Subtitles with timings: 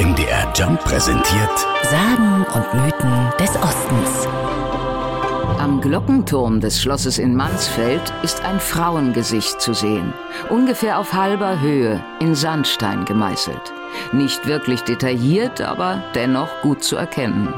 [0.00, 4.26] MDR Jump präsentiert Sagen und Mythen des Ostens.
[5.60, 10.12] Am Glockenturm des Schlosses in Mansfeld ist ein Frauengesicht zu sehen,
[10.50, 13.72] ungefähr auf halber Höhe, in Sandstein gemeißelt.
[14.12, 17.54] Nicht wirklich detailliert, aber dennoch gut zu erkennen.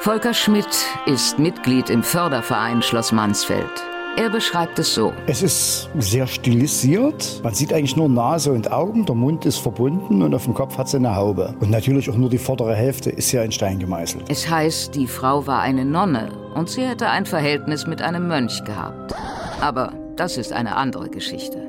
[0.00, 3.82] Volker Schmidt ist Mitglied im Förderverein Schloss Mansfeld.
[4.18, 5.12] Er beschreibt es so.
[5.26, 7.38] Es ist sehr stilisiert.
[7.42, 9.04] Man sieht eigentlich nur Nase und Augen.
[9.04, 11.54] Der Mund ist verbunden und auf dem Kopf hat sie eine Haube.
[11.60, 14.24] Und natürlich auch nur die vordere Hälfte ist ja in Stein gemeißelt.
[14.30, 18.64] Es heißt, die Frau war eine Nonne und sie hätte ein Verhältnis mit einem Mönch
[18.64, 19.14] gehabt.
[19.60, 21.62] Aber das ist eine andere Geschichte.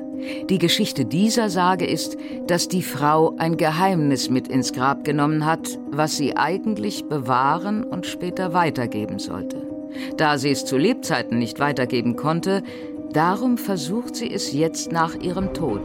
[0.48, 5.78] Die Geschichte dieser Sage ist, dass die Frau ein Geheimnis mit ins Grab genommen hat,
[5.90, 9.67] was sie eigentlich bewahren und später weitergeben sollte.
[10.16, 12.62] Da sie es zu Lebzeiten nicht weitergeben konnte,
[13.12, 15.82] darum versucht sie es jetzt nach ihrem Tod.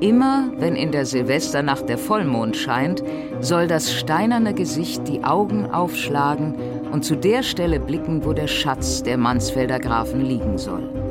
[0.00, 3.02] Immer wenn in der Silvesternacht der Vollmond scheint,
[3.40, 6.54] soll das steinerne Gesicht die Augen aufschlagen
[6.92, 11.01] und zu der Stelle blicken, wo der Schatz der Mansfelder Grafen liegen soll.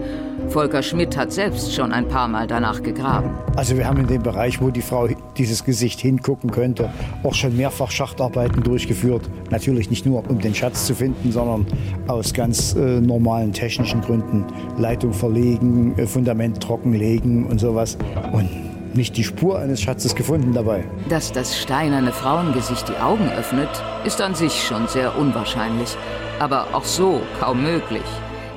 [0.52, 3.30] Volker Schmidt hat selbst schon ein paar Mal danach gegraben.
[3.55, 5.07] Also wir haben in dem Bereich, wo die Frau
[5.38, 6.89] dieses Gesicht hingucken könnte,
[7.23, 9.29] auch schon mehrfach Schachtarbeiten durchgeführt.
[9.49, 11.66] Natürlich nicht nur, um den Schatz zu finden, sondern
[12.07, 14.45] aus ganz äh, normalen technischen Gründen.
[14.77, 17.97] Leitung verlegen, äh, Fundament trockenlegen und sowas.
[18.33, 18.49] Und
[18.94, 20.83] nicht die Spur eines Schatzes gefunden dabei.
[21.07, 23.69] Dass das steinerne Frauengesicht die Augen öffnet,
[24.03, 25.95] ist an sich schon sehr unwahrscheinlich.
[26.39, 28.03] Aber auch so kaum möglich.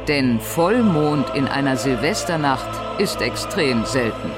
[0.08, 4.30] Denn Vollmond in einer Silvesternacht ist extrem selten.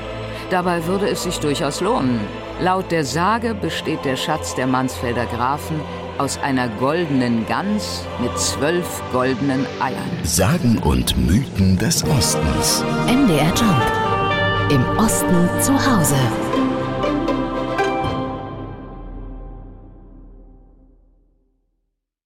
[0.50, 2.20] Dabei würde es sich durchaus lohnen.
[2.60, 5.80] Laut der Sage besteht der Schatz der Mansfelder Grafen
[6.18, 10.10] aus einer goldenen Gans mit zwölf goldenen Eiern.
[10.22, 12.84] Sagen und Mythen des Ostens.
[13.06, 14.70] MDR Jump.
[14.70, 16.16] Im Osten zu Hause.